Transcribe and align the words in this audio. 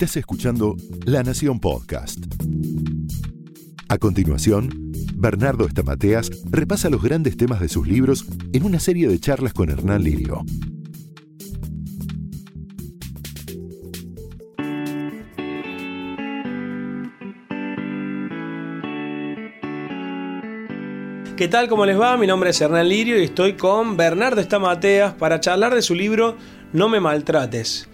Estás 0.00 0.16
escuchando 0.18 0.76
La 1.06 1.24
Nación 1.24 1.58
Podcast. 1.58 2.20
A 3.88 3.98
continuación, 3.98 4.92
Bernardo 5.16 5.66
Estamateas 5.66 6.30
repasa 6.48 6.88
los 6.88 7.02
grandes 7.02 7.36
temas 7.36 7.58
de 7.58 7.68
sus 7.68 7.88
libros 7.88 8.24
en 8.52 8.62
una 8.62 8.78
serie 8.78 9.08
de 9.08 9.18
charlas 9.18 9.54
con 9.54 9.70
Hernán 9.70 10.04
Lirio. 10.04 10.44
¿Qué 21.36 21.48
tal? 21.48 21.68
¿Cómo 21.68 21.86
les 21.86 22.00
va? 22.00 22.16
Mi 22.16 22.28
nombre 22.28 22.50
es 22.50 22.60
Hernán 22.60 22.88
Lirio 22.88 23.18
y 23.18 23.24
estoy 23.24 23.54
con 23.54 23.96
Bernardo 23.96 24.40
Estamateas 24.40 25.14
para 25.14 25.40
charlar 25.40 25.74
de 25.74 25.82
su 25.82 25.96
libro 25.96 26.36
No 26.72 26.88
me 26.88 27.00
maltrates. 27.00 27.88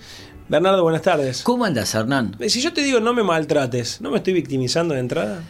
Bernardo, 0.49 0.83
buenas 0.83 1.03
tardes. 1.03 1.43
¿Cómo 1.43 1.65
andas, 1.65 1.95
Hernán? 1.95 2.37
Eh, 2.39 2.51
Si 2.51 2.61
yo 2.61 2.73
te 2.73 2.83
digo 2.83 3.01
no 3.01 3.15
me 3.15 3.23
maltrates, 3.23 4.01
¿no 4.01 4.11
me 4.11 4.19
estoy 4.19 4.35
victimizando 4.35 4.95
de 4.95 5.01
entrada? 5.01 5.43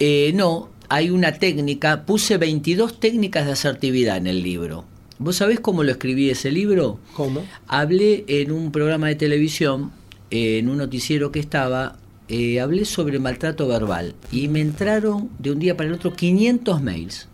Eh, 0.00 0.32
no, 0.34 0.70
hay 0.88 1.10
una 1.10 1.32
técnica, 1.32 2.04
puse 2.06 2.38
22 2.38 3.00
técnicas 3.00 3.46
de 3.46 3.52
asertividad 3.52 4.16
en 4.16 4.26
el 4.26 4.42
libro. 4.42 4.84
¿Vos 5.18 5.36
sabés 5.36 5.60
cómo 5.60 5.82
lo 5.84 5.90
escribí 5.92 6.30
ese 6.30 6.50
libro? 6.50 6.98
¿Cómo? 7.14 7.44
Hablé 7.68 8.24
en 8.26 8.50
un 8.50 8.72
programa 8.72 9.08
de 9.08 9.14
televisión, 9.14 9.92
eh, 10.30 10.58
en 10.58 10.68
un 10.68 10.78
noticiero 10.78 11.30
que 11.30 11.38
estaba, 11.38 11.96
eh, 12.28 12.60
hablé 12.60 12.86
sobre 12.86 13.18
maltrato 13.18 13.68
verbal 13.68 14.14
y 14.32 14.48
me 14.48 14.60
entraron 14.60 15.28
de 15.38 15.52
un 15.52 15.58
día 15.58 15.76
para 15.76 15.88
el 15.90 15.94
otro 15.94 16.14
500 16.14 16.82
mails. 16.82 17.28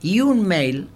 Y 0.00 0.20
un 0.20 0.46
mail, 0.46 0.86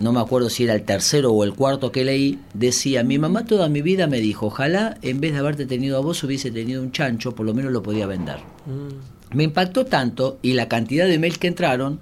no 0.00 0.12
me 0.12 0.20
acuerdo 0.20 0.50
si 0.50 0.64
era 0.64 0.74
el 0.74 0.82
tercero 0.82 1.32
o 1.32 1.44
el 1.44 1.54
cuarto 1.54 1.92
que 1.92 2.04
leí, 2.04 2.38
decía, 2.52 3.04
mi 3.04 3.18
mamá 3.18 3.44
toda 3.44 3.68
mi 3.68 3.82
vida 3.82 4.06
me 4.06 4.20
dijo, 4.20 4.46
ojalá 4.46 4.98
en 5.02 5.20
vez 5.20 5.32
de 5.32 5.38
haberte 5.38 5.66
tenido 5.66 5.96
a 5.96 6.00
vos 6.00 6.22
hubiese 6.24 6.50
tenido 6.50 6.82
un 6.82 6.92
chancho, 6.92 7.34
por 7.34 7.46
lo 7.46 7.54
menos 7.54 7.72
lo 7.72 7.82
podía 7.82 8.06
vender. 8.06 8.38
Mm. 8.66 9.36
Me 9.36 9.44
impactó 9.44 9.84
tanto 9.86 10.38
y 10.42 10.52
la 10.52 10.68
cantidad 10.68 11.06
de 11.06 11.18
mails 11.18 11.38
que 11.38 11.48
entraron 11.48 12.00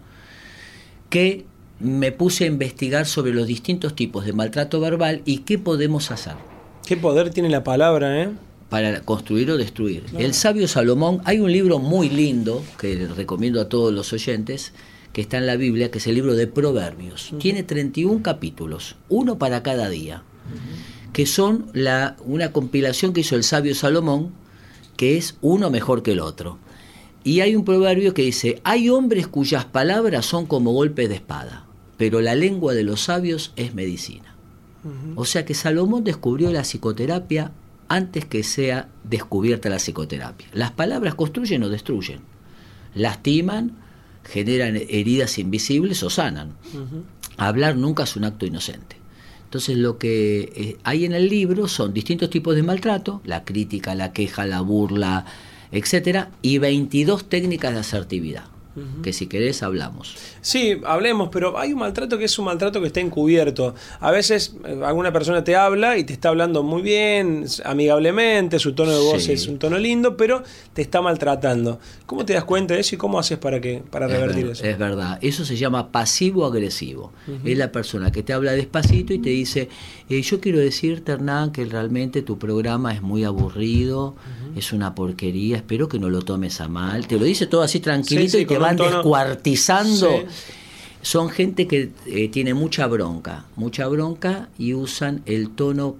que 1.09 1.45
me 1.81 2.13
puse 2.13 2.45
a 2.45 2.47
investigar 2.47 3.07
sobre 3.07 3.33
los 3.33 3.47
distintos 3.47 3.95
tipos 3.95 4.25
de 4.25 4.33
maltrato 4.33 4.81
verbal 4.81 5.23
y 5.25 5.39
qué 5.39 5.59
podemos 5.59 6.11
hacer 6.11 6.35
¿Qué 6.87 6.97
poder 6.97 7.31
tiene 7.31 7.49
la 7.49 7.65
palabra, 7.65 8.23
eh? 8.23 8.31
para 8.69 9.03
construir 9.03 9.51
o 9.51 9.59
destruir. 9.59 10.05
El 10.17 10.33
sabio 10.33 10.67
Salomón, 10.67 11.21
hay 11.27 11.41
un 11.41 11.53
libro 11.53 11.79
muy 11.79 12.09
lindo 12.09 12.65
que 12.79 13.07
recomiendo 13.07 13.61
a 13.61 13.69
todos 13.69 13.93
los 13.93 14.15
oyentes, 14.15 14.73
que 15.13 15.21
está 15.21 15.39
en 15.39 15.47
la 15.47 15.57
Biblia, 15.57 15.91
que 15.91 15.99
es 15.99 16.07
el 16.07 16.15
libro 16.15 16.35
de 16.35 16.47
Proverbios. 16.47 17.33
Tiene 17.39 17.63
31 17.63 18.23
capítulos, 18.23 18.97
uno 19.09 19.39
para 19.39 19.63
cada 19.63 19.89
día, 19.89 20.23
que 21.13 21.27
son 21.27 21.67
la, 21.73 22.17
una 22.25 22.53
compilación 22.53 23.13
que 23.13 23.21
hizo 23.21 23.37
el 23.37 23.45
sabio 23.45 23.75
Salomón, 23.75 24.33
que 24.97 25.17
es 25.17 25.37
uno 25.43 25.71
mejor 25.71 26.03
que 26.03 26.13
el 26.13 26.21
otro. 26.21 26.59
Y 27.25 27.41
hay 27.41 27.55
un 27.55 27.65
proverbio 27.65 28.15
que 28.15 28.23
dice, 28.23 28.61
hay 28.65 28.89
hombres 28.89 29.29
cuyas 29.29 29.65
palabras 29.65 30.27
son 30.27 30.47
como 30.47 30.73
golpes 30.73 31.09
de 31.09 31.17
espada, 31.17 31.67
pero 31.97 32.21
la 32.21 32.35
lengua 32.35 32.75
de 32.75 32.83
los 32.83 33.03
sabios 33.03 33.53
es 33.57 33.75
medicina. 33.75 34.35
O 35.15 35.25
sea 35.25 35.45
que 35.45 35.55
Salomón 35.55 36.03
descubrió 36.03 36.51
la 36.51 36.63
psicoterapia 36.63 37.53
antes 37.87 38.25
que 38.25 38.43
sea 38.43 38.89
descubierta 39.05 39.69
la 39.69 39.77
psicoterapia. 39.77 40.49
Las 40.53 40.73
palabras 40.73 41.15
construyen 41.15 41.63
o 41.63 41.69
destruyen, 41.69 42.21
lastiman, 42.95 43.77
generan 44.25 44.77
heridas 44.77 45.39
invisibles 45.39 46.03
o 46.03 46.11
sanan. 46.11 46.55
Hablar 47.37 47.77
nunca 47.77 48.05
es 48.05 48.17
un 48.17 48.25
acto 48.25 48.47
inocente. 48.47 48.97
Entonces 49.45 49.77
lo 49.77 49.99
que 49.99 50.51
eh, 50.57 50.77
hay 50.83 51.05
en 51.05 51.13
el 51.13 51.29
libro 51.29 51.69
son 51.69 51.93
distintos 51.93 52.31
tipos 52.31 52.57
de 52.57 52.63
maltrato, 52.63 53.21
la 53.25 53.45
crítica, 53.45 53.95
la 53.95 54.13
queja, 54.13 54.47
la 54.47 54.63
burla, 54.63 55.27
etcétera, 55.73 56.31
y 56.41 56.57
22 56.57 57.29
técnicas 57.29 57.75
de 57.75 57.81
asertividad, 57.81 58.45
que 59.03 59.13
si 59.13 59.27
querés 59.27 59.63
hablamos. 59.63 60.15
Sí, 60.41 60.79
hablemos, 60.85 61.29
pero 61.31 61.59
hay 61.59 61.73
un 61.73 61.81
maltrato 61.81 62.17
que 62.19 62.25
es 62.25 62.39
un 62.39 62.47
maltrato 62.47 62.81
que 62.81 62.87
está 62.87 63.01
encubierto. 63.01 63.75
A 64.01 64.11
veces 64.11 64.55
eh, 64.67 64.81
alguna 64.85 65.13
persona 65.13 65.45
te 65.45 65.57
habla 65.57 65.99
y 65.99 66.05
te 66.05 66.13
está 66.13 66.31
hablando 66.31 66.63
muy 66.63 66.81
bien, 66.83 67.45
amigablemente, 67.65 68.59
su 68.59 68.73
tono 68.75 68.93
de 68.93 68.99
voz 69.01 69.25
Sí. 69.25 69.33
es 69.33 69.47
un 69.47 69.59
tono 69.59 69.79
lindo, 69.79 70.17
pero 70.17 70.43
te 70.73 70.83
está 70.83 71.03
maltratando. 71.03 71.79
¿Cómo 72.07 72.25
te 72.25 72.33
das 72.33 72.45
cuenta 72.45 72.75
de 72.75 72.81
eso 72.81 72.95
y 72.95 72.99
cómo 72.99 73.19
haces 73.19 73.39
para 73.39 73.61
que 73.61 73.83
para 73.91 74.07
Es 74.07 74.13
revertir 74.13 74.45
ver- 74.45 74.53
eso? 74.53 74.65
Es 74.65 74.79
verdad, 74.79 75.19
eso 75.23 75.45
se 75.45 75.57
llama 75.57 75.93
pasivo-agresivo. 75.93 77.13
Es 77.45 77.59
la 77.59 77.71
persona 77.73 78.11
que 78.11 78.23
te 78.23 78.33
habla 78.33 78.53
despacito 78.53 79.13
y 79.13 79.19
te 79.19 79.31
dice, 79.31 79.69
eh, 80.09 80.23
yo 80.23 80.41
quiero 80.41 80.59
decirte, 80.59 81.13
Hernán, 81.13 81.53
que 81.53 81.65
realmente 81.65 82.23
tu 82.23 82.39
programa 82.39 82.93
es 82.95 83.03
muy 83.03 83.25
aburrido, 83.25 84.15
es 84.57 84.73
una 84.73 84.95
porquería, 84.95 85.57
espero 85.57 85.89
que 85.89 85.99
no 85.99 86.11
lo 86.11 86.23
tomes 86.23 86.61
a 86.61 86.69
mal. 86.69 87.07
Te 87.07 87.19
lo 87.19 87.25
dice 87.25 87.47
todo 87.47 87.63
así 87.63 87.81
tranquilito 87.81 88.33
Sí, 88.33 88.39
sí, 88.39 88.43
y 88.43 88.47
te 88.47 88.55
van 88.63 88.77
tono- 88.77 88.91
descuartizando. 88.97 90.09
Sí. 90.11 90.27
Son 91.03 91.31
gente 91.31 91.67
que 91.67 91.91
eh, 92.07 92.29
tiene 92.29 92.55
mucha 92.55 92.87
bronca, 92.87 93.45
mucha 93.57 93.89
bronca 93.89 94.49
y 94.59 94.75
usan 94.75 95.23
el 95.27 95.51
tono 95.51 95.97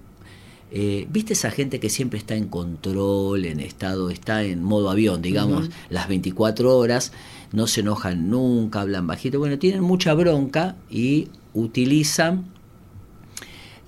eh, 0.75 1.07
¿Viste 1.11 1.35
esa 1.35 1.51
gente 1.51 1.81
que 1.81 1.91
siempre 1.91 2.19
está 2.19 2.35
en 2.35 2.49
control, 2.49 3.45
en 3.45 3.61
estado, 3.61 4.09
está 4.09 4.43
en 4.43 4.63
modo 4.63 4.89
avión, 4.89 5.21
digamos, 5.21 5.69
las 5.91 6.09
24 6.09 6.79
horas, 6.79 7.13
no 7.53 7.67
se 7.67 7.81
enojan 7.83 8.31
nunca, 8.31 8.81
hablan 8.81 9.07
bajito? 9.07 9.39
Bueno, 9.39 9.59
tienen 9.59 9.83
mucha 9.83 10.15
bronca 10.15 10.77
y 10.89 11.29
utilizan 11.53 12.47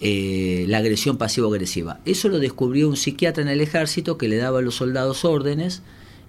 eh, 0.01 0.67
la 0.69 0.79
agresión 0.79 1.17
pasivo-agresiva. 1.17 2.01
Eso 2.05 2.29
lo 2.29 2.39
descubrió 2.39 2.89
un 2.89 2.97
psiquiatra 2.99 3.43
en 3.43 3.49
el 3.49 3.63
ejército 3.63 4.19
que 4.19 4.29
le 4.29 4.37
daba 4.37 4.59
a 4.59 4.63
los 4.63 4.75
soldados 4.75 5.25
órdenes 5.25 5.81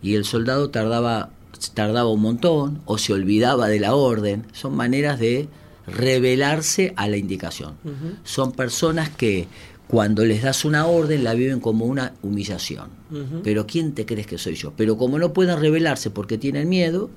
y 0.01 0.15
el 0.15 0.23
soldado 0.23 0.69
tardaba, 0.69 1.31
tardaba 1.73 2.09
un 2.09 2.21
montón 2.21 2.81
o 2.85 2.97
se 2.97 3.13
olvidaba 3.13 3.67
de 3.67 3.79
la 3.79 3.95
orden. 3.95 4.45
Son 4.53 4.75
maneras 4.75 5.19
de 5.19 5.47
revelarse 5.87 6.93
a 6.95 7.07
la 7.07 7.17
indicación. 7.17 7.75
Son 8.23 8.51
personas 8.51 9.09
que 9.09 9.47
cuando 9.87 10.25
les 10.25 10.41
das 10.41 10.65
una 10.65 10.87
orden 10.87 11.23
la 11.23 11.33
viven 11.33 11.59
como 11.59 11.85
una 11.85 12.13
humillación. 12.21 12.89
Pero 13.43 13.67
¿quién 13.67 13.93
te 13.93 14.05
crees 14.05 14.27
que 14.27 14.37
soy 14.37 14.55
yo? 14.55 14.73
Pero 14.75 14.97
como 14.97 15.19
no 15.19 15.33
pueden 15.33 15.59
revelarse 15.59 16.09
porque 16.09 16.37
tienen 16.37 16.69
miedo, 16.69 17.09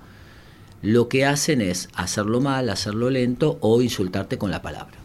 lo 0.83 1.09
que 1.09 1.25
hacen 1.25 1.61
es 1.61 1.89
hacerlo 1.95 2.41
mal, 2.41 2.69
hacerlo 2.69 3.11
lento 3.11 3.59
o 3.61 3.83
insultarte 3.83 4.39
con 4.39 4.51
la 4.51 4.63
palabra. 4.63 4.97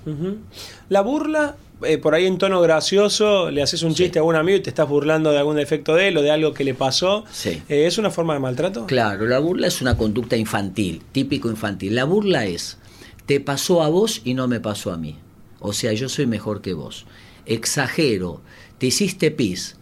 La 0.90 1.02
burla, 1.02 1.56
eh, 1.86 1.98
por 1.98 2.16
ahí 2.16 2.26
en 2.26 2.38
tono 2.38 2.62
gracioso, 2.62 3.52
le 3.52 3.62
haces 3.62 3.84
un 3.84 3.94
chiste 3.94 4.20
a 4.20 4.24
un 4.24 4.36
amigo 4.36 4.58
y 4.58 4.62
te 4.62 4.70
estás 4.70 4.88
burlando 4.88 5.32
de 5.32 5.40
algún 5.40 5.56
defecto 5.56 5.96
de 5.96 6.10
él 6.10 6.18
o 6.18 6.22
de 6.22 6.32
algo 6.32 6.54
que 6.54 6.64
le 6.64 6.74
pasó. 6.74 7.26
Sí. 7.32 7.62
Eh, 7.70 7.86
¿Es 7.86 7.98
una 7.98 8.12
forma 8.12 8.34
de 8.34 8.40
maltrato? 8.40 8.86
Claro, 8.88 9.26
la 9.26 9.40
burla 9.40 9.68
es 9.68 9.82
una 9.82 9.98
conducta 9.98 10.36
infantil, 10.36 11.02
típico 11.12 11.50
infantil. 11.50 11.96
La 11.96 12.04
burla 12.06 12.46
es, 12.46 12.78
te 13.26 13.40
pasó 13.40 13.84
a 13.84 13.90
vos 13.90 14.22
y 14.24 14.34
no 14.34 14.48
me 14.48 14.60
pasó 14.60 14.92
a 14.92 14.98
mí. 14.98 15.18
O 15.60 15.74
sea, 15.74 15.94
yo 15.94 16.10
soy 16.10 16.26
mejor 16.26 16.62
que 16.62 16.74
vos. 16.74 17.06
Exagero, 17.46 18.42
te 18.78 18.88
hiciste 18.88 19.32
pis. 19.32 19.78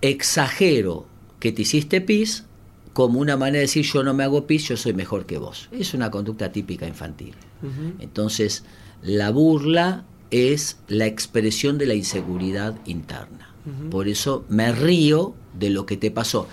Exagero 0.00 1.06
que 1.40 1.52
te 1.52 1.62
hiciste 1.62 2.00
pis 2.00 2.44
como 2.92 3.20
una 3.20 3.36
manera 3.36 3.58
de 3.58 3.62
decir 3.66 3.84
yo 3.84 4.02
no 4.02 4.14
me 4.14 4.24
hago 4.24 4.46
pis, 4.46 4.68
yo 4.68 4.76
soy 4.78 4.94
mejor 4.94 5.26
que 5.26 5.36
vos. 5.36 5.68
Es 5.70 5.92
una 5.92 6.10
conducta 6.10 6.50
típica 6.50 6.86
infantil. 6.86 7.34
Entonces, 7.98 8.64
la 9.02 9.30
burla 9.30 10.04
es 10.30 10.78
la 10.88 11.06
expresión 11.06 11.78
de 11.78 11.86
la 11.86 11.94
inseguridad 11.94 12.74
interna. 12.86 13.50
Por 13.90 14.06
eso 14.06 14.44
me 14.48 14.70
río 14.72 15.34
de 15.58 15.70
lo 15.70 15.86
que 15.86 15.96
te 15.96 16.10
pasó. 16.12 16.46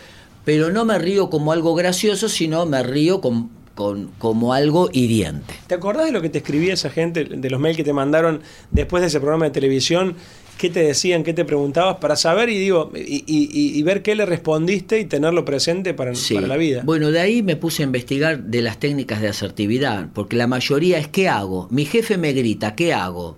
Pero 0.46 0.72
no 0.72 0.84
me 0.84 0.98
río 0.98 1.30
como 1.30 1.52
algo 1.52 1.76
gracioso, 1.76 2.28
sino 2.28 2.66
me 2.66 2.82
río 2.82 3.22
con- 3.22 3.50
con- 3.76 4.08
como 4.18 4.54
algo 4.54 4.90
hiriente. 4.92 5.54
¿Te 5.68 5.76
acordás 5.76 6.06
de 6.08 6.12
lo 6.12 6.22
que 6.22 6.30
te 6.30 6.40
escribía 6.40 6.74
esa 6.74 6.90
gente, 6.90 7.24
de 7.26 7.50
los 7.52 7.60
mails 7.60 7.78
que 7.78 7.84
te 7.84 7.94
mandaron 7.94 8.42
después 8.72 9.02
de 9.02 9.08
ese 9.08 9.20
programa 9.20 9.46
de 9.46 9.52
televisión? 9.52 10.16
¿Qué 10.58 10.70
te 10.70 10.82
decían, 10.82 11.24
qué 11.24 11.34
te 11.34 11.46
preguntabas 11.46 11.98
para 11.98 12.16
saber 12.16 12.50
y 12.50 12.58
digo 12.60 12.92
y, 12.96 13.00
y- 13.26 13.50
y- 13.52 13.78
y 13.80 13.84
ver 13.84 14.02
qué 14.04 14.16
le 14.16 14.26
respondiste 14.26 15.00
y 15.00 15.06
tenerlo 15.06 15.46
presente 15.46 15.94
para, 15.96 16.14
Sí. 16.16 16.36
para 16.36 16.46
la 16.48 16.58
vida? 16.58 16.82
Bueno, 16.86 17.12
de 17.12 17.20
ahí 17.20 17.42
me 17.42 17.56
puse 17.56 17.82
a 17.84 17.86
investigar 17.86 18.44
de 18.44 18.62
las 18.62 18.80
técnicas 18.80 19.22
de 19.22 19.30
asertividad, 19.30 20.10
porque 20.14 20.36
la 20.36 20.46
mayoría 20.48 21.00
es 21.00 21.08
¿qué 21.08 21.28
hago? 21.30 21.68
Mi 21.72 21.86
jefe 21.86 22.18
me 22.18 22.34
grita, 22.34 22.76
¿qué 22.76 22.94
hago? 22.94 23.38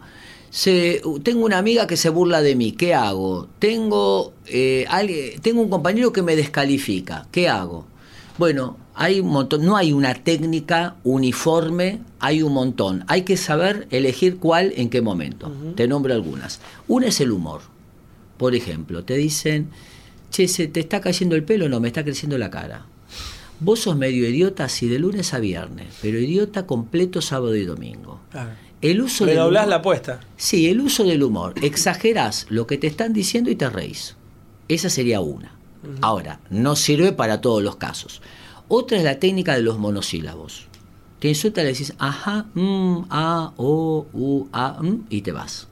Se- 0.55 1.01
tengo 1.23 1.43
una 1.45 1.57
amiga 1.57 1.85
que 1.85 1.97
se 1.97 2.07
burla 2.07 2.41
de 2.41 2.55
mí, 2.55 2.71
¿qué 2.71 2.93
hago? 2.93 3.49
Tengo, 3.59 4.31
eh, 4.45 4.85
alguien- 4.87 5.41
tengo 5.41 5.61
un 5.61 5.67
compañero 5.69 6.13
que 6.13 6.21
me 6.21 6.37
descalifica, 6.37 7.27
¿qué 7.29 7.49
hago? 7.49 7.85
Bueno, 8.37 8.77
hay 8.93 9.19
un 9.19 9.27
montón, 9.27 9.65
no 9.65 9.75
hay 9.75 9.91
una 9.91 10.13
técnica 10.13 10.95
uniforme, 11.03 11.99
hay 12.21 12.41
un 12.41 12.53
montón. 12.53 13.03
Hay 13.07 13.23
que 13.23 13.35
saber 13.35 13.85
elegir 13.91 14.37
cuál 14.37 14.71
en 14.77 14.89
qué 14.89 15.01
momento. 15.01 15.51
Te 15.75 15.89
nombro 15.89 16.13
algunas. 16.13 16.61
Una 16.87 17.07
es 17.07 17.19
el 17.19 17.33
humor. 17.33 17.59
Por 18.37 18.55
ejemplo, 18.55 19.03
te 19.03 19.15
dicen, 19.15 19.67
che, 20.31 20.47
¿se 20.47 20.67
te 20.69 20.79
está 20.79 21.01
cayendo 21.01 21.35
el 21.35 21.43
pelo? 21.43 21.67
No, 21.67 21.81
me 21.81 21.89
está 21.89 22.05
creciendo 22.05 22.37
la 22.37 22.49
cara. 22.49 22.85
Vos 23.59 23.79
sos 23.81 23.97
medio 23.97 24.25
idiota 24.29 24.69
si 24.69 24.87
de 24.87 24.99
lunes 24.99 25.33
a 25.33 25.39
viernes, 25.39 25.87
pero 26.01 26.17
idiota 26.17 26.65
completo 26.65 27.21
sábado 27.21 27.57
y 27.57 27.65
domingo. 27.65 28.21
Claro. 28.31 28.51
El 28.91 29.01
uso 29.01 29.25
del 29.25 29.35
Redoblás 29.35 29.63
humor- 29.63 29.69
la 29.69 29.75
apuesta. 29.77 30.19
Sí, 30.37 30.69
el 30.69 30.81
uso 30.81 31.03
del 31.03 31.23
humor. 31.23 31.53
Exagerás 31.61 32.45
lo 32.49 32.67
que 32.67 32.77
te 32.77 32.87
están 32.87 33.13
diciendo 33.13 33.49
y 33.49 33.55
te 33.55 33.69
reís. 33.69 34.15
Esa 34.67 34.89
sería 34.89 35.19
una. 35.21 35.51
Ahora, 36.01 36.39
no 36.49 36.75
sirve 36.75 37.11
para 37.11 37.41
todos 37.41 37.61
los 37.61 37.75
casos. 37.75 38.21
Otra 38.67 38.97
es 38.97 39.03
la 39.03 39.19
técnica 39.19 39.55
de 39.55 39.61
los 39.61 39.77
monosílabos. 39.77 40.67
Te 41.19 41.27
insulta, 41.29 41.61
le 41.61 41.69
decís 41.69 41.93
ajá, 41.99 42.47
mm, 42.55 43.05
a, 43.09 43.53
o, 43.57 44.07
u, 44.11 44.47
a, 44.51 44.81
mm, 44.81 45.05
y 45.09 45.21
te 45.21 45.31
vas. 45.31 45.67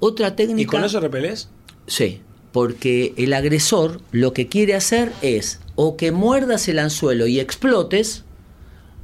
Otra 0.00 0.36
técnica. 0.36 0.62
¿Y 0.62 0.66
con 0.66 0.84
eso 0.84 1.00
repelés? 1.00 1.48
Sí, 1.86 2.20
porque 2.52 3.14
el 3.16 3.32
agresor 3.32 4.00
lo 4.12 4.32
que 4.32 4.48
quiere 4.48 4.74
hacer 4.74 5.12
es 5.22 5.60
o 5.74 5.96
que 5.96 6.10
muerdas 6.12 6.68
el 6.68 6.78
anzuelo 6.78 7.26
y 7.26 7.38
explotes, 7.40 8.24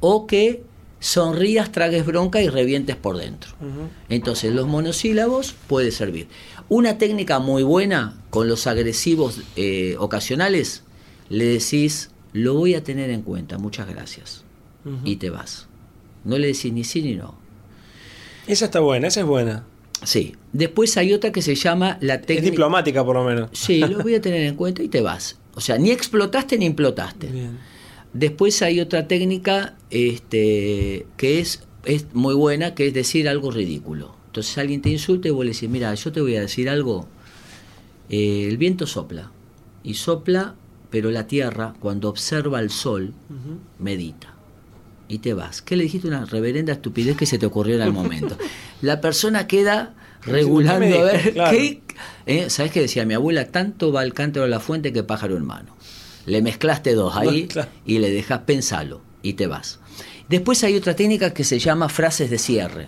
o 0.01 0.27
que 0.27 0.63
sonrías, 1.03 1.69
tragues 1.73 2.05
bronca 2.05 2.41
y 2.41 2.47
revientes 2.47 2.95
por 2.95 3.17
dentro. 3.17 3.51
Entonces, 4.07 4.53
los 4.53 4.67
monosílabos 4.67 5.53
puede 5.67 5.91
servir. 5.91 6.29
Una 6.69 6.97
técnica 6.97 7.39
muy 7.39 7.61
buena 7.61 8.15
con 8.29 8.47
los 8.47 8.67
agresivos 8.67 9.41
eh, 9.57 9.97
ocasionales, 9.99 10.83
le 11.27 11.43
decís, 11.43 12.09
lo 12.31 12.53
voy 12.53 12.75
a 12.75 12.85
tener 12.85 13.09
en 13.09 13.21
cuenta, 13.21 13.57
muchas 13.57 13.87
gracias. 13.89 14.45
Y 15.03 15.17
te 15.17 15.29
vas. 15.29 15.67
No 16.23 16.37
le 16.37 16.47
decís 16.47 16.71
ni 16.71 16.85
sí 16.85 17.01
ni 17.01 17.15
no. 17.15 17.35
Esa 18.47 18.65
está 18.65 18.79
buena, 18.79 19.07
esa 19.07 19.21
es 19.21 19.25
buena. 19.25 19.65
Sí. 20.03 20.35
Después 20.53 20.95
hay 20.95 21.13
otra 21.13 21.31
que 21.31 21.41
se 21.41 21.55
llama 21.55 21.97
la 21.99 22.21
técnica. 22.21 22.45
Es 22.45 22.51
diplomática, 22.51 23.03
por 23.03 23.15
lo 23.15 23.25
menos. 23.25 23.49
Sí, 23.53 23.79
lo 23.79 23.99
voy 23.99 24.15
a 24.15 24.21
tener 24.21 24.43
en 24.43 24.55
cuenta 24.55 24.83
y 24.83 24.87
te 24.87 25.01
vas. 25.01 25.37
O 25.55 25.61
sea, 25.61 25.77
ni 25.77 25.91
explotaste 25.91 26.57
ni 26.57 26.65
implotaste. 26.65 27.29
Después 28.13 28.61
hay 28.61 28.79
otra 28.79 29.07
técnica 29.07 29.75
este, 29.89 31.07
que 31.17 31.39
es, 31.39 31.63
es 31.83 32.13
muy 32.13 32.35
buena, 32.35 32.75
que 32.75 32.87
es 32.87 32.93
decir 32.93 33.27
algo 33.27 33.51
ridículo. 33.51 34.15
Entonces 34.27 34.57
alguien 34.57 34.81
te 34.81 34.89
insulta 34.89 35.27
y 35.27 35.31
vos 35.31 35.45
le 35.45 35.51
decís, 35.51 35.69
mira, 35.69 35.93
yo 35.93 36.11
te 36.11 36.21
voy 36.21 36.35
a 36.35 36.41
decir 36.41 36.69
algo. 36.69 37.07
Eh, 38.09 38.47
el 38.47 38.57
viento 38.57 38.85
sopla. 38.85 39.31
Y 39.83 39.95
sopla, 39.95 40.55
pero 40.89 41.11
la 41.11 41.27
tierra, 41.27 41.73
cuando 41.79 42.09
observa 42.09 42.59
el 42.59 42.69
sol, 42.69 43.13
medita. 43.79 44.33
Y 45.07 45.19
te 45.19 45.33
vas. 45.33 45.61
¿Qué 45.61 45.75
le 45.75 45.83
dijiste? 45.83 46.07
Una 46.07 46.25
reverenda 46.25 46.73
estupidez 46.73 47.17
que 47.17 47.25
se 47.25 47.37
te 47.37 47.45
ocurrió 47.45 47.75
en 47.75 47.81
el 47.81 47.93
momento. 47.93 48.37
La 48.81 49.01
persona 49.01 49.47
queda 49.47 49.95
regulando 50.25 50.99
a 50.99 51.03
ver 51.03 51.33
qué. 51.33 51.81
¿eh? 52.25 52.49
¿Sabes 52.49 52.71
qué 52.71 52.81
decía 52.81 53.05
mi 53.05 53.13
abuela? 53.13 53.45
Tanto 53.45 53.91
va 53.91 54.03
el 54.03 54.13
cántaro 54.13 54.45
a 54.45 54.49
la 54.49 54.59
fuente 54.59 54.93
que 54.93 55.03
pájaro 55.03 55.37
en 55.37 55.45
mano. 55.45 55.75
Le 56.25 56.41
mezclaste 56.41 56.93
dos 56.93 57.15
ahí 57.15 57.47
y 57.85 57.99
le 57.99 58.11
dejas 58.11 58.41
pensarlo 58.41 59.01
y 59.21 59.33
te 59.33 59.47
vas. 59.47 59.79
Después 60.29 60.63
hay 60.63 60.75
otra 60.75 60.95
técnica 60.95 61.33
que 61.33 61.43
se 61.43 61.59
llama 61.59 61.89
frases 61.89 62.29
de 62.29 62.37
cierre, 62.37 62.87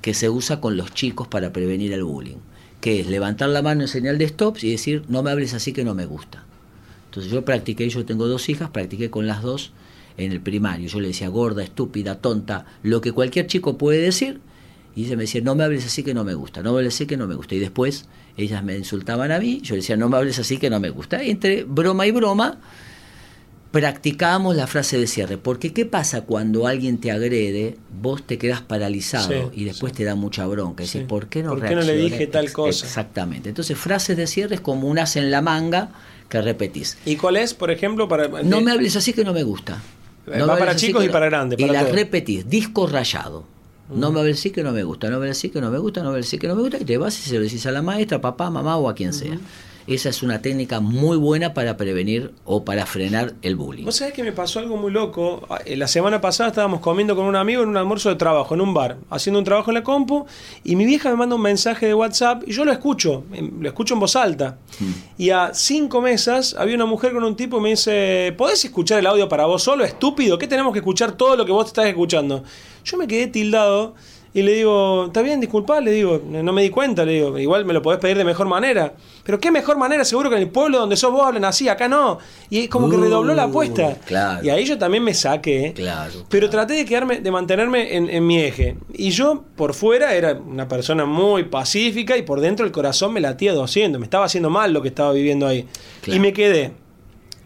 que 0.00 0.14
se 0.14 0.28
usa 0.28 0.60
con 0.60 0.76
los 0.76 0.92
chicos 0.92 1.28
para 1.28 1.52
prevenir 1.52 1.92
el 1.92 2.04
bullying, 2.04 2.38
que 2.80 3.00
es 3.00 3.06
levantar 3.06 3.48
la 3.48 3.62
mano 3.62 3.82
en 3.82 3.88
señal 3.88 4.18
de 4.18 4.24
stop 4.26 4.58
y 4.62 4.70
decir, 4.70 5.04
no 5.08 5.22
me 5.22 5.30
hables 5.30 5.54
así 5.54 5.72
que 5.72 5.84
no 5.84 5.94
me 5.94 6.06
gusta. 6.06 6.44
Entonces 7.06 7.30
yo 7.30 7.44
practiqué, 7.44 7.88
yo 7.88 8.04
tengo 8.04 8.26
dos 8.26 8.48
hijas, 8.48 8.70
practiqué 8.70 9.08
con 9.08 9.26
las 9.26 9.40
dos 9.40 9.70
en 10.16 10.32
el 10.32 10.40
primario. 10.40 10.88
Yo 10.88 11.00
le 11.00 11.08
decía 11.08 11.28
gorda, 11.28 11.62
estúpida, 11.62 12.16
tonta, 12.20 12.66
lo 12.82 13.00
que 13.00 13.12
cualquier 13.12 13.46
chico 13.46 13.78
puede 13.78 14.00
decir. 14.00 14.40
Y 14.96 15.06
ella 15.06 15.16
me 15.16 15.22
decía, 15.22 15.40
no 15.42 15.54
me 15.54 15.64
hables 15.64 15.84
así 15.86 16.02
que 16.02 16.14
no 16.14 16.24
me 16.24 16.34
gusta, 16.34 16.62
no 16.62 16.72
me 16.72 16.78
hables 16.78 16.94
así 16.94 17.06
que 17.06 17.16
no 17.16 17.26
me 17.26 17.34
gusta. 17.34 17.54
Y 17.54 17.58
después 17.58 18.06
ellas 18.36 18.62
me 18.62 18.76
insultaban 18.76 19.32
a 19.32 19.38
mí, 19.38 19.60
yo 19.62 19.74
le 19.74 19.80
decía, 19.80 19.96
no 19.96 20.08
me 20.08 20.16
hables 20.16 20.38
así 20.38 20.58
que 20.58 20.70
no 20.70 20.80
me 20.80 20.90
gusta. 20.90 21.22
Y 21.22 21.30
entre 21.30 21.64
broma 21.64 22.06
y 22.06 22.12
broma 22.12 22.58
practicábamos 23.74 24.54
la 24.54 24.68
frase 24.68 24.98
de 24.98 25.08
cierre. 25.08 25.36
Porque 25.36 25.72
¿qué 25.72 25.84
pasa 25.84 26.20
cuando 26.20 26.68
alguien 26.68 26.98
te 26.98 27.10
agrede? 27.10 27.76
Vos 28.00 28.22
te 28.24 28.38
quedas 28.38 28.60
paralizado 28.60 29.50
y 29.52 29.64
después 29.64 29.92
te 29.92 30.04
da 30.04 30.14
mucha 30.14 30.46
bronca. 30.46 30.84
Y 30.84 30.86
dices, 30.86 31.02
¿por 31.02 31.26
qué 31.26 31.42
no 31.42 31.50
¿Por 31.50 31.66
qué 31.66 31.74
no 31.74 31.82
le 31.82 31.96
dije 31.96 32.28
tal 32.28 32.52
cosa? 32.52 32.86
Exactamente. 32.86 33.48
Entonces, 33.48 33.76
frases 33.76 34.16
de 34.16 34.28
cierre 34.28 34.54
es 34.54 34.60
como 34.60 34.86
un 34.86 35.00
as 35.00 35.16
en 35.16 35.32
la 35.32 35.42
manga 35.42 35.90
que 36.28 36.40
repetís. 36.40 36.98
¿Y 37.04 37.16
cuál 37.16 37.36
es, 37.36 37.52
por 37.52 37.72
ejemplo, 37.72 38.06
para... 38.06 38.28
No 38.44 38.60
me 38.60 38.70
hables 38.70 38.94
así 38.94 39.12
que 39.12 39.24
no 39.24 39.32
me 39.32 39.42
gusta. 39.42 39.82
No 40.26 40.46
Va 40.46 40.56
para 40.56 40.76
chicos 40.76 41.04
y 41.04 41.08
para 41.08 41.26
grandes. 41.26 41.58
y 41.58 41.64
la 41.64 41.82
repetís, 41.82 42.48
disco 42.48 42.86
rayado. 42.86 43.53
No 43.90 44.12
me 44.12 44.30
así 44.30 44.50
que 44.50 44.62
no 44.62 44.72
me 44.72 44.82
gusta, 44.82 45.10
no 45.10 45.22
así 45.22 45.50
que 45.50 45.60
no 45.60 45.70
me 45.70 45.78
gusta, 45.78 46.02
no 46.02 46.10
así 46.14 46.38
que 46.38 46.48
no 46.48 46.54
me 46.56 46.62
gusta, 46.62 46.78
y 46.78 46.84
te 46.84 46.96
vas 46.96 47.18
y 47.18 47.22
se 47.22 47.36
lo 47.36 47.42
decís 47.42 47.66
a 47.66 47.70
la 47.70 47.82
maestra, 47.82 48.20
papá, 48.20 48.50
mamá 48.50 48.76
o 48.76 48.88
a 48.88 48.94
quien 48.94 49.12
sea. 49.12 49.38
Esa 49.86 50.08
es 50.08 50.22
una 50.22 50.40
técnica 50.40 50.80
muy 50.80 51.18
buena 51.18 51.52
para 51.52 51.76
prevenir 51.76 52.32
o 52.46 52.64
para 52.64 52.86
frenar 52.86 53.34
el 53.42 53.54
bullying. 53.54 53.84
Vos 53.84 53.96
sabés 53.96 54.14
que 54.14 54.22
me 54.22 54.32
pasó 54.32 54.60
algo 54.60 54.78
muy 54.78 54.90
loco. 54.90 55.46
Ah, 55.50 55.58
eh, 55.66 55.76
la 55.76 55.88
semana 55.88 56.22
pasada 56.22 56.48
estábamos 56.48 56.80
comiendo 56.80 57.14
con 57.14 57.26
un 57.26 57.36
amigo 57.36 57.62
en 57.62 57.68
un 57.68 57.76
almuerzo 57.76 58.08
de 58.08 58.14
trabajo, 58.16 58.54
en 58.54 58.62
un 58.62 58.72
bar, 58.72 58.96
haciendo 59.10 59.38
un 59.38 59.44
trabajo 59.44 59.70
en 59.70 59.74
la 59.74 59.82
compu, 59.82 60.24
y 60.64 60.76
mi 60.76 60.86
vieja 60.86 61.10
me 61.10 61.16
manda 61.16 61.36
un 61.36 61.42
mensaje 61.42 61.86
de 61.86 61.94
WhatsApp 61.94 62.44
y 62.46 62.52
yo 62.52 62.64
lo 62.64 62.72
escucho, 62.72 63.24
lo 63.60 63.68
escucho 63.68 63.92
en 63.92 64.00
voz 64.00 64.16
alta. 64.16 64.56
Hmm. 64.80 64.92
Y 65.18 65.30
a 65.30 65.52
cinco 65.52 66.00
mesas 66.00 66.56
había 66.58 66.76
una 66.76 66.86
mujer 66.86 67.12
con 67.12 67.22
un 67.22 67.36
tipo 67.36 67.58
y 67.58 67.60
me 67.60 67.68
dice, 67.70 68.34
¿podés 68.38 68.64
escuchar 68.64 69.00
el 69.00 69.06
audio 69.06 69.28
para 69.28 69.44
vos 69.44 69.62
solo, 69.62 69.84
estúpido? 69.84 70.38
¿Qué 70.38 70.46
tenemos 70.46 70.72
que 70.72 70.78
escuchar 70.78 71.12
todo 71.12 71.36
lo 71.36 71.44
que 71.44 71.52
vos 71.52 71.66
estás 71.66 71.86
escuchando? 71.86 72.42
Yo 72.84 72.96
me 72.96 73.06
quedé 73.06 73.26
tildado 73.26 73.94
y 74.36 74.42
le 74.42 74.52
digo, 74.52 75.06
está 75.06 75.22
bien, 75.22 75.38
disculpa, 75.38 75.80
le 75.80 75.92
digo, 75.92 76.20
no 76.26 76.52
me 76.52 76.62
di 76.62 76.70
cuenta, 76.70 77.04
le 77.04 77.12
digo, 77.12 77.38
igual 77.38 77.64
me 77.64 77.72
lo 77.72 77.80
podés 77.80 78.00
pedir 78.00 78.18
de 78.18 78.24
mejor 78.24 78.48
manera. 78.48 78.92
Pero 79.22 79.38
qué 79.38 79.52
mejor 79.52 79.76
manera, 79.76 80.04
seguro 80.04 80.28
que 80.28 80.34
en 80.34 80.42
el 80.42 80.48
pueblo 80.48 80.80
donde 80.80 80.96
sos 80.96 81.12
vos 81.12 81.24
hablan 81.24 81.44
así, 81.44 81.68
acá 81.68 81.86
no. 81.86 82.18
Y 82.50 82.64
es 82.64 82.68
como 82.68 82.90
que 82.90 82.96
redobló 82.96 83.32
la 83.32 83.44
apuesta. 83.44 83.96
Y 84.42 84.48
ahí 84.48 84.64
yo 84.64 84.76
también 84.76 85.04
me 85.04 85.14
saqué. 85.14 85.72
Claro, 85.72 86.24
pero 86.28 86.50
traté 86.50 86.74
de 86.74 86.84
quedarme, 86.84 87.20
de 87.20 87.30
mantenerme 87.30 87.96
en, 87.96 88.26
mi 88.26 88.40
eje. 88.40 88.76
Y 88.92 89.10
yo, 89.10 89.44
por 89.54 89.72
fuera, 89.72 90.14
era 90.14 90.32
una 90.32 90.66
persona 90.66 91.04
muy 91.04 91.44
pacífica 91.44 92.16
y 92.16 92.22
por 92.22 92.40
dentro 92.40 92.66
el 92.66 92.72
corazón 92.72 93.12
me 93.12 93.20
latía 93.20 93.52
200. 93.52 94.00
Me 94.00 94.06
estaba 94.06 94.24
haciendo 94.24 94.50
mal 94.50 94.72
lo 94.72 94.82
que 94.82 94.88
estaba 94.88 95.12
viviendo 95.12 95.46
ahí. 95.46 95.68
Y 96.08 96.18
me 96.18 96.32
quedé. 96.32 96.72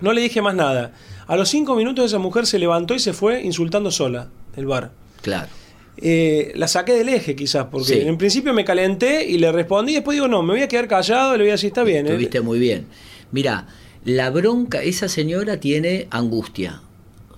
No 0.01 0.15
le 0.15 0.23
dije 0.23 0.41
más 0.41 0.55
nada. 0.55 0.93
A 1.27 1.37
los 1.37 1.51
cinco 1.51 1.77
minutos 1.77 2.07
esa 2.07 2.19
mujer 2.19 2.47
se 2.47 2.59
levantó 2.59 2.95
y 2.95 2.99
se 2.99 3.13
fue 3.13 3.43
insultando 3.43 3.91
sola 3.91 4.29
el 4.57 4.65
bar. 4.65 4.91
Claro. 5.21 5.58
Eh, 6.01 6.53
la 6.55 6.69
saqué 6.69 6.93
del 6.93 7.09
eje 7.09 7.35
quizás, 7.35 7.67
porque 7.71 8.07
en 8.07 8.17
principio 8.17 8.55
me 8.55 8.65
calenté 8.65 9.27
y 9.27 9.39
le 9.39 9.51
respondí, 9.51 9.93
y 9.93 9.95
después 9.97 10.15
digo, 10.15 10.29
no, 10.29 10.43
me 10.43 10.53
voy 10.53 10.63
a 10.63 10.69
quedar 10.69 10.87
callado 10.87 11.35
y 11.35 11.39
le 11.39 11.45
voy 11.45 11.51
a 11.51 11.55
decir, 11.55 11.69
está 11.69 11.83
bien. 11.83 12.07
Estuviste 12.07 12.41
muy 12.41 12.61
bien. 12.61 12.87
Mira, 13.33 13.67
la 14.05 14.31
bronca, 14.31 14.83
esa 14.83 15.09
señora 15.09 15.59
tiene 15.59 16.07
angustia, 16.11 16.83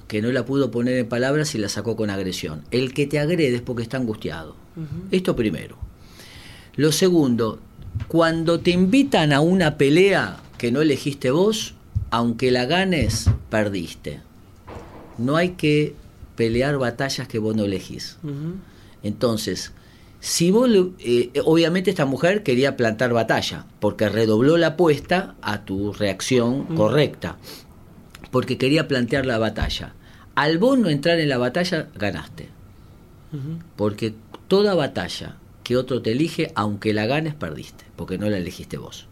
que 0.09 0.21
no 0.21 0.31
la 0.31 0.45
pudo 0.45 0.71
poner 0.71 0.99
en 0.99 1.09
palabras 1.09 1.55
y 1.55 1.59
la 1.59 1.71
sacó 1.71 1.97
con 1.97 2.11
agresión. 2.11 2.62
El 2.71 2.93
que 2.93 3.07
te 3.07 3.19
agrede 3.19 3.57
es 3.57 3.62
porque 3.62 3.83
está 3.83 3.97
angustiado. 3.97 4.57
Esto 5.11 5.35
primero. 5.35 5.77
Lo 6.77 6.93
segundo, 6.93 7.61
cuando 8.09 8.61
te 8.61 8.71
invitan 8.71 9.33
a 9.33 9.41
una 9.41 9.79
pelea 9.79 10.39
que 10.59 10.71
no 10.71 10.83
elegiste 10.83 11.31
vos, 11.31 11.75
aunque 12.11 12.51
la 12.51 12.67
ganes, 12.67 13.31
perdiste. 13.49 14.20
No 15.19 15.37
hay 15.37 15.51
que 15.51 15.94
pelear 16.41 16.79
batallas 16.79 17.29
que 17.29 17.39
vos 17.39 17.55
no 17.55 17.65
elegís. 17.67 18.17
Entonces, 19.03 19.73
si 20.20 20.51
vos, 20.51 20.70
eh, 21.01 21.31
obviamente 21.44 21.91
esta 21.91 22.06
mujer 22.06 22.43
quería 22.43 22.79
plantar 22.79 23.13
batalla, 23.13 23.67
porque 23.79 24.09
redobló 24.09 24.56
la 24.56 24.69
apuesta 24.69 25.35
a 25.43 25.67
tu 25.67 25.93
reacción 25.93 26.65
correcta, 26.77 27.37
porque 28.31 28.56
quería 28.56 28.89
plantear 28.89 29.27
la 29.27 29.37
batalla. 29.37 29.93
Al 30.35 30.56
vos 30.56 30.79
no 30.79 30.89
entrar 30.89 31.20
en 31.20 31.29
la 31.29 31.37
batalla, 31.37 31.89
ganaste. 31.94 32.49
Porque 33.77 34.15
toda 34.49 34.75
batalla 34.75 35.37
que 35.63 35.77
otro 35.77 36.01
te 36.01 36.13
elige, 36.13 36.53
aunque 36.55 36.94
la 36.94 37.05
ganes, 37.05 37.35
perdiste, 37.35 37.85
porque 37.97 38.17
no 38.17 38.31
la 38.31 38.39
elegiste 38.39 38.79
vos. 38.79 39.09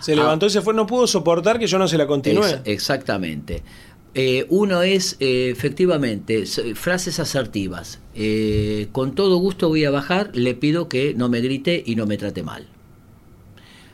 Se 0.00 0.14
levantó 0.14 0.44
y 0.44 0.50
se 0.50 0.60
fue, 0.60 0.74
no 0.74 0.86
pudo 0.86 1.06
soportar 1.06 1.58
que 1.58 1.66
yo 1.66 1.78
no 1.78 1.88
se 1.88 1.96
la 1.96 2.06
continúe. 2.06 2.60
exactamente. 2.66 3.62
Eh, 4.14 4.46
uno 4.50 4.82
es, 4.82 5.16
eh, 5.20 5.50
efectivamente, 5.50 6.44
frases 6.74 7.18
asertivas. 7.18 8.00
Eh, 8.14 8.88
con 8.92 9.14
todo 9.14 9.36
gusto 9.36 9.68
voy 9.68 9.84
a 9.84 9.90
bajar, 9.90 10.30
le 10.34 10.54
pido 10.54 10.88
que 10.88 11.14
no 11.14 11.28
me 11.28 11.40
grite 11.40 11.82
y 11.84 11.96
no 11.96 12.06
me 12.06 12.18
trate 12.18 12.42
mal. 12.42 12.66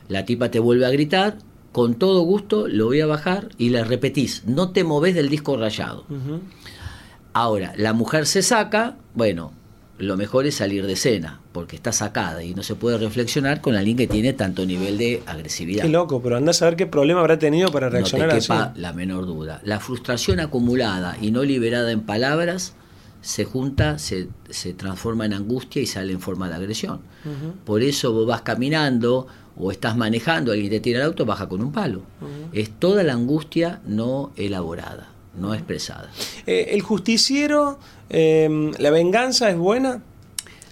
La 0.09 0.25
tipa 0.25 0.51
te 0.51 0.59
vuelve 0.59 0.85
a 0.85 0.89
gritar, 0.89 1.37
con 1.71 1.95
todo 1.95 2.21
gusto 2.21 2.67
lo 2.67 2.87
voy 2.87 2.99
a 2.99 3.05
bajar 3.05 3.49
y 3.57 3.69
le 3.69 3.83
repetís, 3.83 4.43
no 4.45 4.71
te 4.71 4.83
moves 4.83 5.15
del 5.15 5.29
disco 5.29 5.55
rayado. 5.55 6.05
Ahora, 7.31 7.73
la 7.77 7.93
mujer 7.93 8.25
se 8.25 8.41
saca, 8.41 8.97
bueno, 9.13 9.53
lo 9.99 10.17
mejor 10.17 10.45
es 10.45 10.55
salir 10.55 10.85
de 10.87 10.93
escena, 10.93 11.41
porque 11.51 11.75
está 11.75 11.91
sacada 11.91 12.43
y 12.43 12.55
no 12.55 12.63
se 12.63 12.75
puede 12.75 12.97
reflexionar 12.97 13.61
con 13.61 13.75
alguien 13.75 13.97
que 13.97 14.07
tiene 14.07 14.33
tanto 14.33 14.65
nivel 14.65 14.97
de 14.97 15.21
agresividad. 15.25 15.83
Qué 15.83 15.89
loco, 15.89 16.21
pero 16.21 16.37
anda 16.37 16.51
a 16.51 16.53
saber 16.53 16.75
qué 16.75 16.87
problema 16.87 17.19
habrá 17.19 17.37
tenido 17.37 17.71
para 17.71 17.89
reaccionar 17.89 18.29
no 18.29 18.33
te 18.35 18.41
quepa 18.41 18.73
la 18.75 18.93
menor 18.93 19.25
duda. 19.25 19.61
La 19.63 19.79
frustración 19.79 20.39
acumulada 20.39 21.17
y 21.21 21.31
no 21.31 21.43
liberada 21.43 21.91
en 21.91 22.01
palabras 22.01 22.73
se 23.21 23.43
junta, 23.43 23.99
se, 23.99 24.29
se 24.49 24.73
transforma 24.73 25.25
en 25.25 25.33
angustia 25.33 25.81
y 25.81 25.85
sale 25.85 26.13
en 26.13 26.21
forma 26.21 26.47
de 26.47 26.55
agresión. 26.55 27.01
Por 27.65 27.83
eso 27.83 28.13
vos 28.13 28.25
vas 28.25 28.41
caminando 28.41 29.27
o 29.57 29.71
estás 29.71 29.97
manejando, 29.97 30.53
alguien 30.53 30.69
te 30.69 30.79
tira 30.79 30.99
el 30.99 31.05
auto, 31.05 31.25
baja 31.25 31.49
con 31.49 31.61
un 31.61 31.73
palo. 31.73 32.03
Es 32.53 32.71
toda 32.71 33.03
la 33.03 33.13
angustia 33.13 33.81
no 33.85 34.31
elaborada 34.37 35.09
no 35.39 35.53
expresada. 35.53 36.09
Eh, 36.45 36.69
¿El 36.71 36.81
justiciero, 36.81 37.79
em, 38.09 38.71
la 38.77 38.89
venganza 38.91 39.49
es 39.49 39.57
buena? 39.57 40.01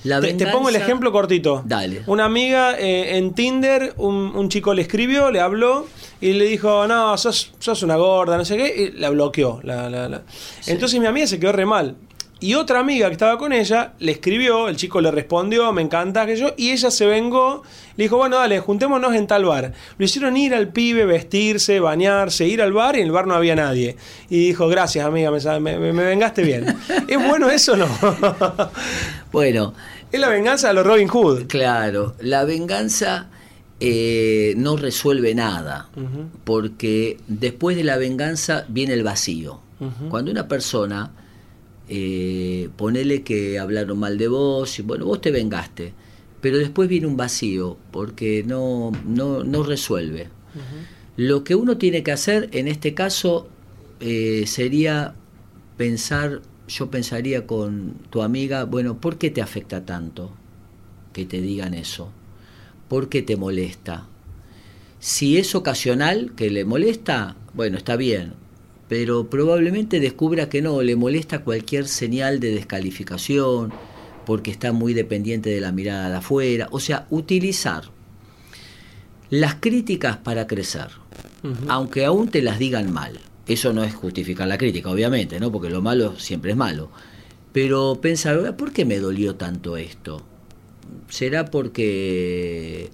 La 0.03 0.22
te, 0.22 0.27
te 0.34 0.46
pongo 0.48 0.70
el 0.70 0.75
ejemplo 0.86 1.12
cortito. 1.12 1.63
Dale. 1.65 2.03
Una 2.08 2.25
amiga 2.25 2.77
eh, 2.79 3.17
en 3.17 3.34
Tinder, 3.34 3.94
un, 3.98 4.15
un 4.36 4.48
chico 4.50 4.74
le 4.74 4.84
escribió, 4.84 5.32
le 5.32 5.39
habló 5.41 5.88
y 6.22 6.34
le 6.34 6.46
dijo, 6.46 6.88
no, 6.88 7.17
sos, 7.17 7.53
sos 7.60 7.84
una 7.84 7.96
gorda, 7.96 8.38
no 8.38 8.46
sé 8.46 8.58
qué, 8.58 8.91
y 8.96 9.00
la 9.00 9.10
bloqueó. 9.10 9.60
la- 9.63 9.89
la- 9.89 10.08
la. 10.08 10.22
Entonces 10.67 11.00
mi 11.00 11.06
amiga 11.08 11.27
se 11.27 11.39
quedó 11.39 11.51
re 11.51 11.65
mal. 11.65 11.96
Y 12.39 12.53
otra 12.53 12.79
amiga 12.79 13.08
que 13.08 13.13
estaba 13.13 13.38
con 13.39 13.51
ella 13.51 13.94
le 14.00 14.12
escribió, 14.12 14.67
el 14.67 14.75
chico 14.75 15.01
le 15.01 15.10
respondió, 15.10 15.74
me 15.74 15.82
encanta 15.82 16.25
que 16.27 16.36
yo, 16.36 16.53
y 16.56 16.70
ella 16.70 16.91
se 16.91 17.08
vengó, 17.08 17.63
le 17.96 18.03
dijo, 18.03 18.17
bueno, 18.17 18.36
dale, 18.38 18.60
juntémonos 18.60 19.15
en 19.15 19.25
tal 19.25 19.46
bar. 19.46 19.74
Lo 19.98 20.06
hicieron 20.06 20.38
ir 20.38 20.53
al 20.53 20.67
pibe, 20.67 21.06
vestirse, 21.06 21.79
bañarse, 21.79 22.46
ir 22.48 22.62
al 22.62 22.74
bar 22.74 22.96
y 22.96 23.00
en 23.00 23.08
el 23.08 23.12
bar 23.12 23.25
no 23.25 23.34
había 23.34 23.56
nadie. 23.56 23.98
Y 24.29 24.48
dijo, 24.50 24.67
gracias 24.67 25.06
amiga, 25.06 25.32
me, 25.60 25.79
me- 25.79 25.91
vengaste 26.03 26.44
bien. 26.44 26.65
¿Es 27.08 27.17
bueno 27.27 27.50
eso 27.50 27.74
o 27.74 27.77
no? 27.77 27.88
Bueno, 29.32 29.74
es 30.12 30.20
la 30.20 30.29
venganza 30.29 30.67
de 30.70 30.74
los 30.75 30.86
Robin 30.86 31.08
Hood. 31.08 31.48
claro, 31.48 32.15
la 32.20 32.44
venganza 32.46 33.29
eh, 33.79 34.53
no 34.58 34.77
resuelve 34.77 35.34
nada, 35.36 35.89
porque 36.44 37.17
después 37.27 37.75
de 37.77 37.84
la 37.84 37.98
venganza 37.98 38.65
viene 38.67 38.94
el 38.94 39.03
vacío. 39.03 39.60
Cuando 40.10 40.32
una 40.32 40.48
persona, 40.48 41.12
eh, 41.89 42.70
ponele 42.75 43.24
que 43.24 43.60
hablaron 43.60 44.00
mal 44.00 44.17
de 44.17 44.27
vos, 44.27 44.79
y 44.79 44.82
bueno, 44.82 45.06
vos 45.06 45.22
te 45.22 45.32
vengaste, 45.32 45.94
pero 46.41 46.58
después 46.58 46.89
viene 46.89 47.08
un 47.08 47.17
vacío, 47.17 47.77
porque 47.91 48.44
no, 48.46 48.91
no, 49.06 49.44
no 49.44 49.63
resuelve. 49.63 50.29
Lo 51.15 51.44
que 51.44 51.56
uno 51.56 51.77
tiene 51.77 52.03
que 52.03 52.12
hacer 52.12 52.50
en 52.51 52.67
este 52.67 52.94
caso 52.94 53.48
eh, 54.00 54.46
sería 54.48 55.15
pensar, 55.77 56.41
yo 56.67 56.91
pensaría 56.91 57.48
con 57.48 57.94
tu 58.10 58.22
amiga, 58.22 58.65
bueno, 58.65 59.00
¿por 59.00 59.17
qué 59.17 59.29
te 59.29 59.41
afecta 59.41 59.86
tanto 59.86 60.32
que 61.13 61.25
te 61.25 61.41
digan 61.41 61.74
eso? 61.74 62.12
¿Por 62.88 63.10
qué 63.10 63.22
te 63.22 63.36
molesta? 63.36 64.08
Si 65.00 65.38
es 65.38 65.56
ocasional 65.56 66.34
que 66.36 66.50
le 66.50 66.65
molesta, 66.65 67.36
bueno, 67.53 67.77
está 67.77 67.96
bien, 67.96 68.34
pero 68.88 69.29
probablemente 69.29 70.00
descubra 70.00 70.50
que 70.50 70.62
no, 70.62 70.82
le 70.82 70.96
molesta 70.96 71.39
cualquier 71.39 71.88
señal 71.88 72.39
de 72.39 72.51
descalificación, 72.51 73.74
porque 74.25 74.51
está 74.51 74.72
muy 74.72 74.94
dependiente 74.94 75.50
de 75.50 75.62
la 75.62 75.72
mirada 75.72 76.10
de 76.10 76.17
afuera, 76.17 76.67
o 76.72 76.79
sea, 76.79 77.08
utilizar 77.10 77.84
las 79.29 79.56
críticas 79.56 80.17
para 80.17 80.48
crecer, 80.48 80.88
aunque 81.67 82.06
aún 82.06 82.29
te 82.29 82.41
las 82.41 82.60
digan 82.60 82.91
mal. 82.91 83.20
Eso 83.48 83.72
no 83.72 83.84
es 83.84 83.96
justificar 83.96 84.48
la 84.48 84.58
crítica, 84.58 84.89
obviamente, 84.89 85.39
¿no? 85.39 85.51
Porque 85.51 85.70
lo 85.70 85.82
malo 85.82 86.20
siempre 86.20 86.51
es 86.51 86.58
malo. 86.58 86.89
Pero 87.53 88.00
pensar, 88.01 88.56
¿por 88.58 88.74
qué 88.74 88.84
me 88.84 89.00
dolió 89.00 89.36
tanto 89.36 89.77
esto? 89.77 90.22
¿Será 91.08 91.46
porque 91.46 92.89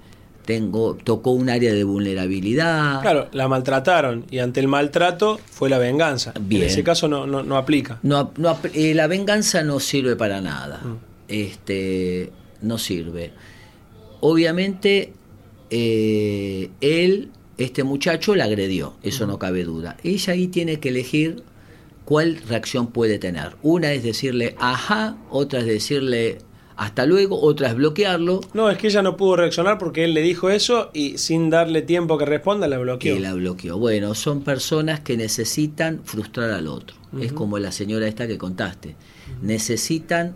tengo 0.45 0.95
tocó 1.03 1.31
un 1.31 1.49
área 1.49 1.73
de 1.73 1.83
vulnerabilidad? 1.83 3.01
Claro, 3.01 3.29
la 3.31 3.47
maltrataron 3.47 4.25
y 4.29 4.39
ante 4.39 4.59
el 4.59 4.67
maltrato 4.67 5.39
fue 5.49 5.69
la 5.69 5.77
venganza. 5.77 6.33
Bien. 6.39 6.63
En 6.63 6.67
ese 6.69 6.83
caso 6.83 7.07
no, 7.07 7.25
no, 7.27 7.43
no 7.43 7.57
aplica. 7.57 7.99
No, 8.03 8.31
no 8.37 8.49
ap- 8.49 8.65
eh, 8.73 8.93
la 8.93 9.07
venganza 9.07 9.63
no 9.63 9.79
sirve 9.79 10.15
para 10.15 10.41
nada. 10.41 10.81
Este, 11.27 12.31
no 12.61 12.77
sirve. 12.77 13.31
Obviamente, 14.19 15.13
eh, 15.69 16.69
él, 16.81 17.29
este 17.57 17.83
muchacho, 17.83 18.35
la 18.35 18.45
agredió, 18.45 18.93
eso 19.03 19.25
no 19.27 19.39
cabe 19.39 19.63
duda. 19.63 19.97
Ella 20.03 20.33
ahí 20.33 20.47
tiene 20.47 20.79
que 20.79 20.89
elegir 20.89 21.43
cuál 22.05 22.37
reacción 22.47 22.87
puede 22.87 23.17
tener. 23.19 23.55
Una 23.63 23.91
es 23.93 24.03
decirle 24.03 24.55
ajá, 24.59 25.17
otra 25.29 25.59
es 25.59 25.65
decirle 25.65 26.37
hasta 26.75 27.05
luego, 27.05 27.39
otra 27.41 27.69
es 27.69 27.75
bloquearlo. 27.75 28.41
No, 28.53 28.69
es 28.69 28.77
que 28.77 28.87
ella 28.87 29.01
no 29.01 29.15
pudo 29.17 29.35
reaccionar 29.35 29.77
porque 29.77 30.03
él 30.03 30.13
le 30.13 30.21
dijo 30.21 30.49
eso 30.49 30.89
y 30.93 31.17
sin 31.17 31.49
darle 31.49 31.81
tiempo 31.81 32.17
que 32.17 32.25
responda 32.25 32.67
la 32.67 32.77
bloqueó. 32.77 33.15
que 33.15 33.19
la 33.19 33.33
bloqueó. 33.33 33.77
Bueno, 33.77 34.15
son 34.15 34.41
personas 34.41 34.99
que 34.99 35.17
necesitan 35.17 36.01
frustrar 36.03 36.51
al 36.51 36.67
otro. 36.67 36.97
Es 37.19 37.31
como 37.31 37.59
la 37.59 37.71
señora 37.71 38.07
esta 38.07 38.27
que 38.27 38.39
contaste. 38.39 38.95
Necesitan 39.41 40.35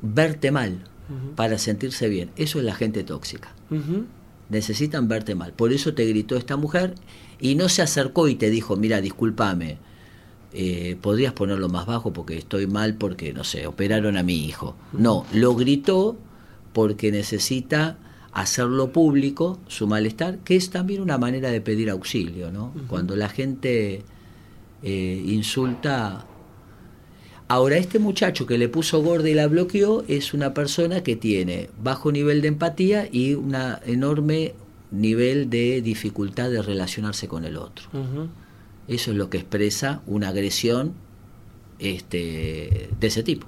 verte 0.00 0.52
mal 0.52 0.84
para 1.34 1.58
sentirse 1.58 2.08
bien. 2.08 2.30
Eso 2.36 2.58
es 2.58 2.64
la 2.64 2.74
gente 2.74 3.02
tóxica. 3.02 3.52
Necesitan 4.48 5.08
verte 5.08 5.34
mal. 5.34 5.52
Por 5.52 5.72
eso 5.72 5.94
te 5.94 6.04
gritó 6.04 6.36
esta 6.36 6.56
mujer 6.56 6.94
y 7.40 7.56
no 7.56 7.68
se 7.68 7.82
acercó 7.82 8.28
y 8.28 8.36
te 8.36 8.50
dijo, 8.50 8.76
mira, 8.76 9.00
discúlpame, 9.00 9.78
eh, 10.54 10.96
podrías 11.00 11.32
ponerlo 11.32 11.68
más 11.68 11.86
bajo 11.86 12.12
porque 12.12 12.36
estoy 12.36 12.66
mal 12.66 12.94
porque, 12.94 13.32
no 13.32 13.44
sé, 13.44 13.66
operaron 13.66 14.16
a 14.16 14.22
mi 14.22 14.44
hijo. 14.44 14.76
No, 14.92 15.24
lo 15.32 15.54
gritó 15.54 16.16
porque 16.72 17.10
necesita 17.10 17.96
hacerlo 18.32 18.92
público, 18.92 19.58
su 19.68 19.86
malestar, 19.86 20.38
que 20.38 20.56
es 20.56 20.70
también 20.70 21.00
una 21.02 21.18
manera 21.18 21.50
de 21.50 21.60
pedir 21.60 21.90
auxilio, 21.90 22.50
¿no? 22.50 22.72
Cuando 22.88 23.16
la 23.16 23.28
gente 23.28 24.02
eh, 24.82 25.24
insulta... 25.26 26.26
Ahora, 27.48 27.76
este 27.76 27.98
muchacho 27.98 28.46
que 28.46 28.56
le 28.56 28.68
puso 28.68 29.02
gorda 29.02 29.28
y 29.28 29.34
la 29.34 29.46
bloqueó 29.46 30.04
es 30.08 30.32
una 30.32 30.54
persona 30.54 31.02
que 31.02 31.16
tiene 31.16 31.68
bajo 31.82 32.10
nivel 32.10 32.40
de 32.40 32.48
empatía 32.48 33.08
y 33.12 33.34
un 33.34 33.54
enorme 33.84 34.54
nivel 34.90 35.50
de 35.50 35.82
dificultad 35.82 36.50
de 36.50 36.62
relacionarse 36.62 37.28
con 37.28 37.44
el 37.44 37.58
otro. 37.58 37.88
Eso 38.92 39.10
es 39.10 39.16
lo 39.16 39.30
que 39.30 39.38
expresa 39.38 40.02
una 40.06 40.28
agresión 40.28 40.92
este, 41.78 42.90
de 43.00 43.06
ese 43.06 43.22
tipo. 43.22 43.46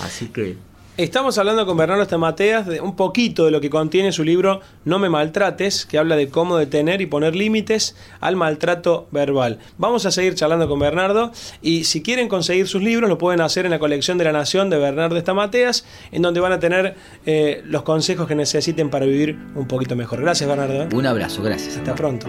Así 0.00 0.28
que 0.28 0.56
Estamos 0.98 1.38
hablando 1.38 1.64
con 1.64 1.78
Bernardo 1.78 2.02
Estamateas 2.02 2.66
de 2.66 2.82
un 2.82 2.96
poquito 2.96 3.46
de 3.46 3.50
lo 3.50 3.62
que 3.62 3.70
contiene 3.70 4.12
su 4.12 4.24
libro 4.24 4.60
No 4.84 4.98
me 4.98 5.08
maltrates, 5.08 5.86
que 5.86 5.96
habla 5.96 6.16
de 6.16 6.28
cómo 6.28 6.58
detener 6.58 7.00
y 7.00 7.06
poner 7.06 7.34
límites 7.34 7.96
al 8.20 8.36
maltrato 8.36 9.08
verbal. 9.10 9.58
Vamos 9.78 10.04
a 10.04 10.10
seguir 10.10 10.34
charlando 10.34 10.68
con 10.68 10.78
Bernardo 10.78 11.32
y 11.62 11.84
si 11.84 12.02
quieren 12.02 12.28
conseguir 12.28 12.68
sus 12.68 12.82
libros 12.82 13.08
lo 13.08 13.16
pueden 13.16 13.40
hacer 13.40 13.64
en 13.64 13.70
la 13.70 13.78
colección 13.78 14.18
de 14.18 14.24
la 14.24 14.32
Nación 14.32 14.68
de 14.68 14.76
Bernardo 14.76 15.16
Estamateas, 15.16 15.86
en 16.12 16.20
donde 16.20 16.40
van 16.40 16.52
a 16.52 16.60
tener 16.60 16.94
eh, 17.24 17.62
los 17.64 17.84
consejos 17.84 18.28
que 18.28 18.34
necesiten 18.34 18.90
para 18.90 19.06
vivir 19.06 19.38
un 19.54 19.66
poquito 19.66 19.96
mejor. 19.96 20.20
Gracias 20.20 20.46
Bernardo. 20.46 20.82
¿eh? 20.82 20.88
un 20.92 21.06
abrazo, 21.06 21.42
gracias. 21.42 21.78
Hasta 21.78 21.94
pronto. 21.94 22.28